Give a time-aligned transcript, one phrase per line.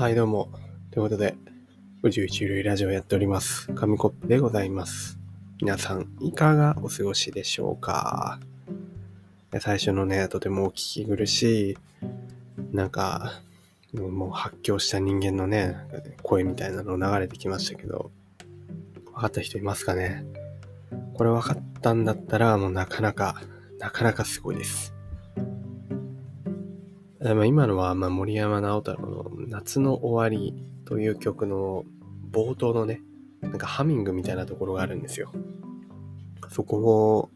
[0.00, 0.48] はい、どうも。
[0.90, 1.36] ということで、
[2.02, 3.70] 宇宙一類ラジオやっております。
[3.74, 5.18] 紙コップでございます。
[5.60, 8.40] 皆さん、いかがお過ごしでしょうか？
[9.60, 11.76] 最初のね、とてもお聞き苦しい、
[12.72, 13.42] なんか、
[13.92, 15.76] もう発狂した人間のね、
[16.22, 18.10] 声みたいなの流れてきましたけど、
[19.04, 20.24] 分かった人いますかね？
[21.12, 23.42] これ分かったんだったら、もうなかなか、
[23.78, 24.94] なかなかすごいです。
[27.22, 30.54] まあ今のは、まあ、森山直太朗の「夏の終わり」
[30.86, 31.84] という曲の
[32.32, 33.02] 冒頭のね
[33.40, 35.30] なんかハミングみたいなところがあるんですよ。
[36.48, 36.78] そこ
[37.18, 37.30] を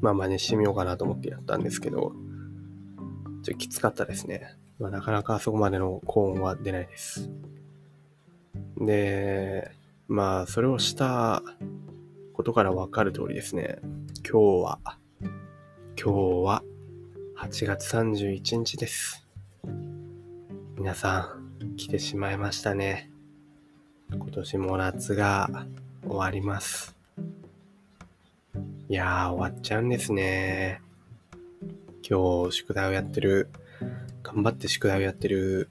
[0.00, 4.56] まあ真似してみようかなと思ってやったんですけどちょっときつかったですね。
[4.78, 7.30] まあ、なかなかそこまでの高音は出ないです。
[8.76, 9.70] で
[10.08, 11.42] まあそれをした
[12.32, 13.78] ことからわかる通りですね
[14.28, 14.78] 今日は
[16.02, 16.12] 今日
[16.44, 16.62] は
[17.42, 19.26] 8月31日です。
[20.76, 23.10] 皆さん、来てしまいましたね。
[24.12, 25.48] 今年も夏が
[26.06, 26.94] 終わります。
[28.90, 30.82] いやー、終わっちゃうんですね。
[32.06, 33.48] 今日、宿題をやってる、
[34.22, 35.70] 頑張って宿題をやってる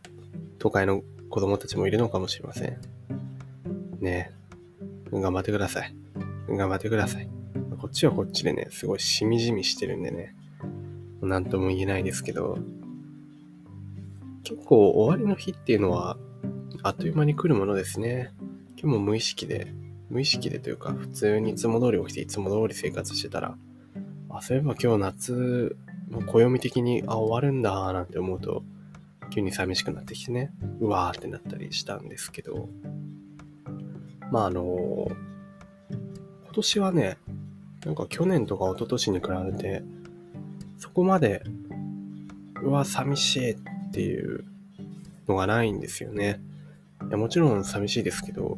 [0.58, 2.80] 都会の子供たちもいるのかもしれません。
[4.00, 4.31] ね、
[5.12, 5.95] 頑張ってください。
[6.50, 7.30] 頑張ってください。
[7.80, 10.36] こっちはこっちでね、すごいしみじみしてるんでね。
[11.22, 12.58] なんとも言えないですけど、
[14.44, 16.17] 結構終わりの日っていうのは、
[16.81, 18.31] あっという間に来るものですね。
[18.81, 19.73] 今日も無意識で、
[20.09, 23.58] 無意識でというか、普通にいつも通り起きていつも通り生活してたら、
[24.30, 25.75] あ、そういえば今日夏、
[26.09, 28.63] もう暦的に、あ、終わるんだ、なんて思うと、
[29.29, 32.69] 急に寂しくなってきてね、うわーってなったりしたんですけど、
[34.31, 35.08] まああの
[36.44, 37.18] 今年はね、
[37.85, 39.84] なんか去年とか一昨年に比べて、
[40.79, 41.44] そこまで、
[42.63, 43.57] うわ、寂しいっ
[43.91, 44.45] ていう
[45.28, 46.41] のがないんですよね。
[47.07, 48.57] いやもちろん寂しいですけど、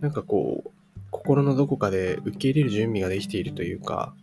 [0.00, 0.70] なんかこう、
[1.10, 4.14] 心のどこかで受け入れる準備ができているというか、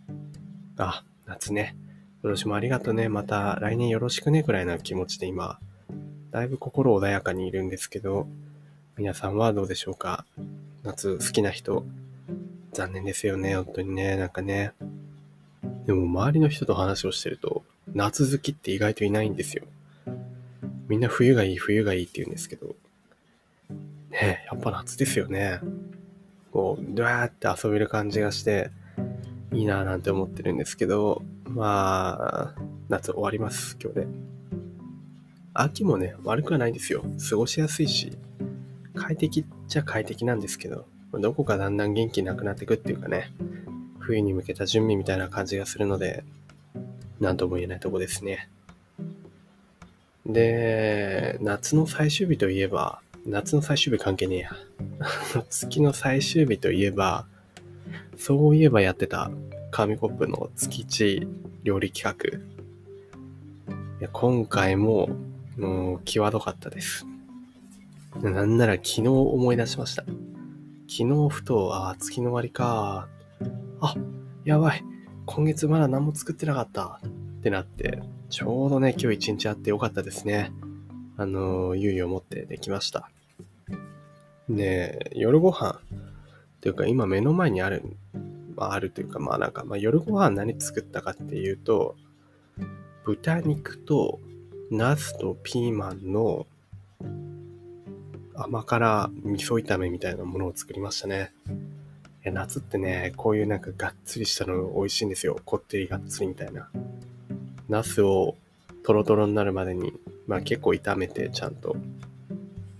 [0.76, 1.76] あ、夏ね、
[2.22, 5.60] 今年もありがとうね、また来年よろしくね、くらいな気持ちで今、
[6.30, 8.28] だいぶ心穏やかにいるんですけど、
[8.96, 10.24] 皆さんはどうでしょうか？
[10.82, 11.86] 夏好きな人、
[12.72, 14.72] 残念ですよね、本当にね、なんかね。
[15.90, 17.64] でも周りの人と話をしてると、
[17.94, 19.64] 夏好きって意外といないんですよ。
[20.86, 22.76] みんな冬がいい、冬がいいって言うんですけど、
[24.12, 25.58] ねえ、やっぱ夏ですよね。
[26.52, 28.70] こう、ドワーって遊べる感じがして、
[29.52, 34.06] いいなぁなんて思ってるんですけど、まあ、夏終わります、今日で。
[35.54, 37.04] 秋もね、悪くはないんですよ。
[37.28, 38.16] 過ごしやすいし、
[38.94, 43.32] 快適っちゃ快適なんですけど、どこかだんだん元気なくなってくっていうかね、
[44.10, 46.24] 冬に向けた準備みたいな感じがするので、
[47.20, 48.48] なんとも言えないとこですね。
[50.26, 54.50] で、夏の最終日といえば、夏の最終日関係ねえや。
[55.48, 57.26] 月の最終日といえば、
[58.16, 59.30] そういえばやってた
[59.70, 61.28] 紙コップの月一
[61.62, 62.38] 料理企画。
[64.00, 65.08] いや今回も、
[65.56, 67.06] もう、際どかったです。
[68.20, 70.02] なんなら昨日思い出しました。
[70.88, 73.08] 昨日ふと、ああ、月の終わりか。
[73.80, 73.94] あ、
[74.44, 74.84] やばい。
[75.26, 77.00] 今月まだ何も作ってなかった。
[77.04, 80.52] ってなって、ちょうどね、今日一日あってよかったですね。
[81.16, 83.10] あの、猶予を持ってできました。
[84.48, 85.80] で、夜ご飯
[86.60, 87.82] というか今目の前にある、
[88.56, 91.96] まあ、あるというか、まあなんか、まあ夜ご飯何作ったかっていうと、
[93.04, 94.20] 豚肉と
[94.70, 96.46] ナスとピーマンの
[98.34, 101.32] 甘辛味噌炒めみたいなものを作りましたね。
[102.24, 105.40] 夏ってね、こういうなんかがっつりしたの美味しいんですよ。
[105.44, 106.70] こってりがっつりみたいな。
[107.68, 108.36] ナスを
[108.82, 109.92] トロトロになるまでに、
[110.26, 111.76] まあ結構炒めてちゃんと。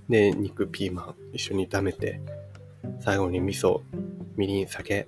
[0.08, 2.20] で、肉、ピーマン一緒に炒めて、
[3.00, 3.81] 最後に味噌、
[4.37, 5.06] みりん、酒、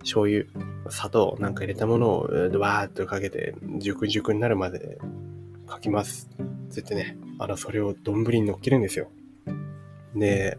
[0.00, 0.46] 醤油、
[0.88, 4.98] 砂糖なんか入れたものをドワーっとかけて、熟熟になるまで
[5.66, 6.28] かきます。
[6.70, 9.08] つってね、あの、それを丼に乗っけるんですよ。
[10.14, 10.58] で、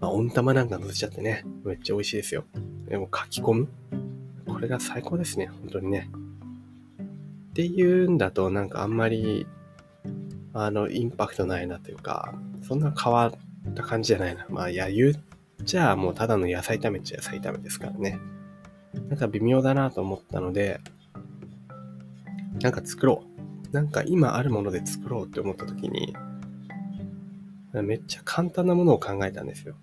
[0.00, 2.44] まあ、温玉なんか乗せちゃってね、めっちゃ美味しいですよ。
[2.88, 3.68] でも書き込む？
[4.46, 6.08] これが最高ですね、本当にね。
[7.50, 9.46] っていうんだと、なんかあんまり、
[10.52, 14.46] あの、インパクトないなというか、そんな変わった感じじゃないな。
[14.48, 15.14] まあ、いや、言っ
[15.64, 18.18] ちゃもうただの野菜炒めっちゃ野菜炒めですからね。
[19.08, 20.80] なんか微妙だなと思ったので、
[22.60, 23.24] なんか作ろ
[23.70, 23.74] う。
[23.74, 26.16] なんか今あるもので作ろうって思った時に、
[27.72, 29.74] めっちゃ簡単なものを考えたんですよ。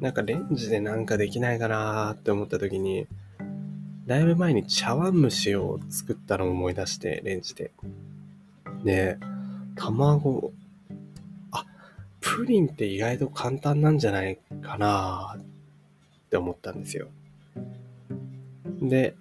[0.00, 3.06] なんかレンジでなんかできないかなーって思った時に、
[4.06, 7.70] だいぶ前に茶碗蒸しを作ったのを思い出して、レンジで。
[8.82, 9.18] で、
[9.76, 10.52] 卵、
[11.52, 11.66] あ、
[12.20, 15.42] プリンって意外と簡単なんじゃないかなっ
[16.30, 17.08] て思ったんですよ。
[18.80, 19.14] で、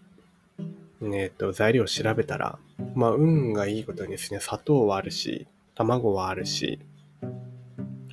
[1.02, 2.58] えっと、材料を調べたら、
[2.96, 5.46] まあ、運がいいことにですね、砂糖はあるし、
[5.76, 6.80] 卵はあるし、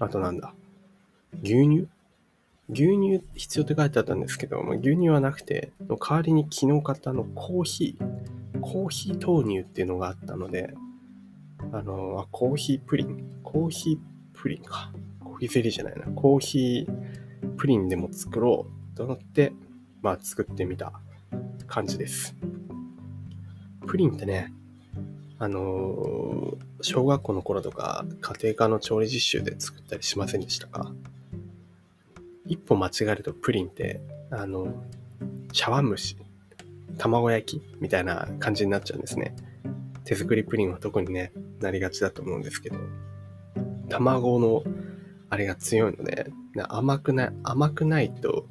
[0.01, 0.53] あとなんだ、
[1.43, 1.89] 牛乳
[2.69, 10.75] 牛乳必要って書いてあったんですけど、まあ、牛乳はなくて、の代わりに昨日買ったのコーヒー、コーヒー豆乳っていうのがあったので、
[11.73, 13.99] あの、あコーヒープリン、コーヒー
[14.35, 14.93] プリンか。
[15.21, 16.07] コーヒーゼリーじゃないな。
[16.07, 19.53] コーヒープリンでも作ろうと思って、
[20.03, 20.93] まあ作ってみた
[21.67, 22.35] 感じです。
[23.87, 24.53] プリンってね、
[25.39, 30.93] あの、小学校の頃とか家庭科の調理実習で作ったりしませんでしたか？
[32.49, 34.01] 一歩間違えるとプリンって、
[34.31, 34.85] あの、
[35.53, 36.17] 茶碗蒸し、
[36.99, 39.35] 卵焼きみたいな感じになっちゃうんですね。
[40.05, 42.79] 手作りプリンは特にね、なりがちだと思うんですけど、
[43.89, 44.63] 卵の
[45.29, 46.31] あれが強いので、
[46.69, 48.47] 甘くない、甘くないと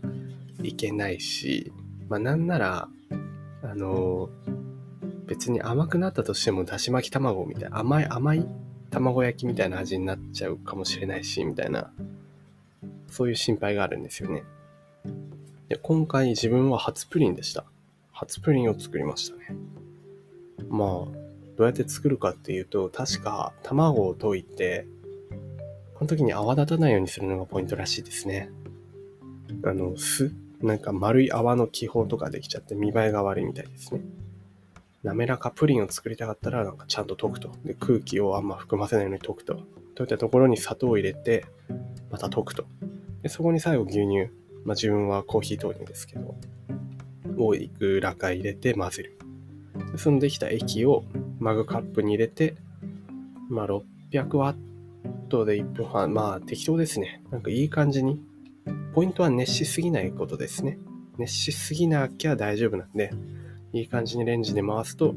[0.62, 1.71] いけないし、
[2.09, 2.89] まあなんなら、
[3.63, 4.30] あの、
[5.27, 8.45] 別に甘くなったとしてもだし巻き卵みたいな、甘い甘い
[8.92, 11.92] 卵焼きみたいな味になっちゃうかもしれないし、みたいな
[13.16, 14.44] そういう心配があるんですよね。
[15.70, 17.64] で今回自分は初プリンでした。
[18.12, 19.56] 初プリンを作りましたね。
[20.70, 21.12] まあ、ど
[21.60, 24.86] うやって作るかっていうと、確か卵を溶いて、
[25.96, 28.50] この時に泡立たないようにするのがポイントらしいですね。
[29.64, 30.34] あの、酢？
[30.62, 34.02] なんか丸い泡の気泡とかできちゃって見栄えが悪いみたいですね。
[35.04, 37.52] 滑らかプリンを作りたかったら、なんかちゃんと溶くと。
[37.64, 39.62] で、空気をあんま含ませないように溶くと。
[39.96, 41.46] 溶いったところに砂糖を入れて、
[42.10, 42.66] また溶くと。
[43.25, 44.30] で、そこに最後牛乳。
[44.66, 46.36] まあ自分はコーヒー豆乳ですけど、
[47.39, 49.18] をいくらか入れて混ぜる。
[49.94, 51.06] でそのできた液を
[51.39, 52.56] マグカップに入れて、
[53.50, 53.68] まあ
[54.12, 54.57] 600ワッ
[55.27, 56.13] トで1分半。
[56.13, 57.24] まあ適当ですね。
[57.31, 58.22] なんかいい感じに。
[58.94, 60.78] ポイントは熱しすぎないことですね。
[61.18, 63.12] 熱しすぎなきゃ大丈夫なんで、
[63.74, 65.16] いい感じにレンジで回すと、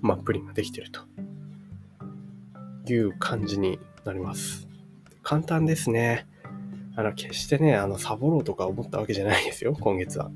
[0.00, 1.02] まあプリンができてると
[2.90, 4.66] いう感じになります。
[5.22, 6.26] 簡単ですね。
[6.98, 10.32] あの、決してね、あの、サボろうとか思ったわけじゃないですよ、今月は。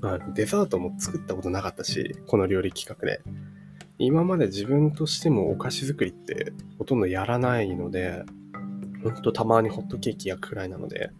[0.00, 3.22] まあ、デザートも作ったことなかったし、この料理企画で。
[3.98, 8.22] 今まで自分としてもお菓子作りってほとんどやらないので、
[9.02, 11.10] ほんとたまにホットケーキ焼くくらいなので、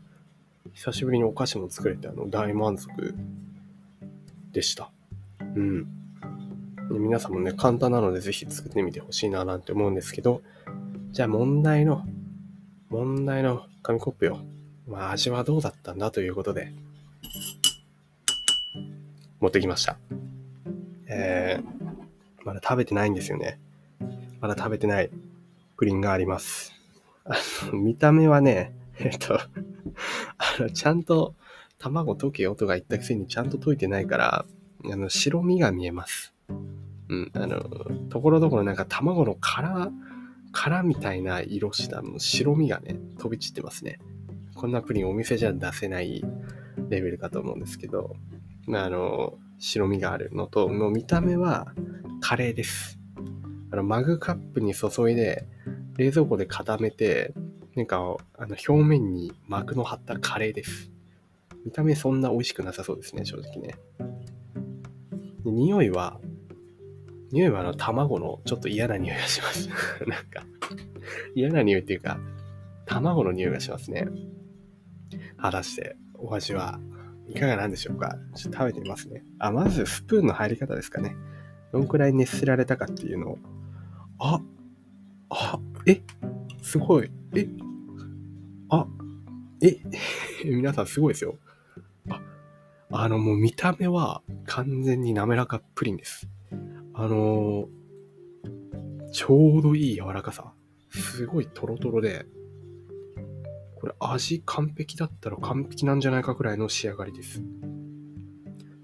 [0.72, 3.16] 久しぶりにお菓子も作れて、あの、大満足
[4.52, 4.92] でした。
[5.40, 5.88] うん。
[6.90, 10.42] 皆さんもね、簡単なのでぜひ作ってみてほしいななんて思うんですけど、
[11.10, 12.04] じゃあ問題の、
[12.88, 14.38] 問題の紙コップよ。
[14.86, 16.72] まあ味はどうだったんだということで、
[19.40, 19.98] 持ってきました。
[21.06, 23.58] えー、まだ食べてないんですよね。
[24.40, 25.10] まだ食べてない
[25.76, 26.72] プリンがあります。
[27.24, 27.36] あ
[27.66, 29.48] の、見た目はね、えっと、あ
[30.58, 31.34] の、ちゃんと
[31.78, 34.44] 卵溶けよとか言ったくせにちゃんと溶いてないから、
[34.90, 36.34] あの、白身が見えます。
[37.08, 37.60] うん、あの、
[38.08, 39.90] ところどころなんか卵の殻
[40.54, 43.98] 殻みたいな色した白身がね、飛び散ってますね。
[44.54, 46.22] こんなプリンお店じゃ出せない
[46.88, 48.14] レベルかと思うんですけど、
[48.66, 51.74] まあの、白身があるのと、もう見た目は
[52.20, 52.98] カレーです。
[53.72, 55.46] あの、マグカップに注いで、
[55.98, 57.34] 冷蔵庫で固めて、
[57.74, 57.96] なんか、
[58.38, 60.92] あの、表面に膜の張ったカレーです。
[61.64, 63.74] 見た目そんな美味しくなさそうですね、正直ね。
[65.44, 66.20] 匂いは、
[67.32, 69.68] 匂いはあの卵のちょっと嫌な匂いがします。
[70.06, 70.44] なんか、
[71.34, 72.18] 嫌な匂いっていうか、
[72.86, 74.06] 卵の匂いがしますね。
[75.36, 76.80] 果たしてお味は
[77.28, 78.16] いかがなんでしょうか？
[78.34, 79.24] ちょっと食べてみますね。
[79.38, 81.16] あ、まずスプーンの入り方ですかね。
[81.72, 83.38] どんくらい熱せられたかっていうのを。
[84.18, 84.40] あ、
[85.30, 86.02] あ、え、
[86.62, 87.10] すごい。
[87.34, 87.48] え、
[88.70, 88.86] あ、
[89.60, 89.78] え、
[90.44, 91.36] 皆さんすごいですよ。
[92.10, 92.20] あ、
[92.90, 96.28] あのもう見た目は完全に滑らかプリンです。
[96.94, 100.52] あのー、ちょうどいい柔らかさ。
[100.90, 102.24] すごいトロトロで、
[103.74, 107.42] これ味完璧だったら完璧なんじゃないかくらいの仕上がりです。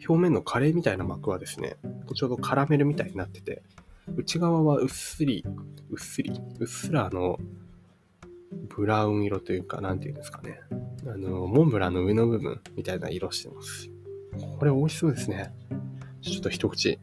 [0.09, 1.76] 表面のカレーみたいな膜はですね、
[2.14, 3.62] ちょうどカラメルみたいになってて、
[4.17, 5.45] 内側はうっすり、
[5.90, 7.38] うっすり、うっすらあの、
[8.69, 10.59] ブラウン色というか、なんていうんですかね。
[11.07, 13.88] あの、モンブランの上の部分みたいな色してます。
[14.59, 15.52] これ美味しそうですね。
[16.23, 16.99] ちょっと一口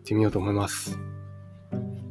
[0.00, 0.98] ってみようと思います。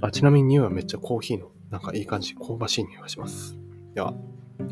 [0.01, 3.58] あ、ちなみに匂いはめっちゃコーヒーの、なんかいい感じ、香ばしい匂いがします。
[3.93, 4.13] では、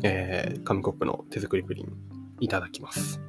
[0.02, 1.92] えー、紙コップの手作りプリン、
[2.40, 3.20] いただきます。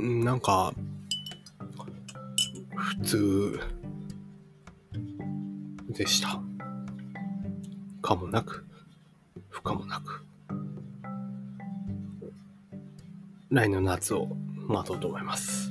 [0.00, 0.72] なんか、
[2.76, 3.60] 普通
[5.88, 6.40] でした。
[8.00, 8.64] かもなく、
[9.48, 10.24] 不可もなく。
[13.50, 14.28] 来年の夏を
[14.68, 15.67] 待とうと思います。